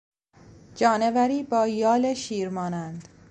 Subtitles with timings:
[0.75, 3.07] جانوری با یال شیر مانند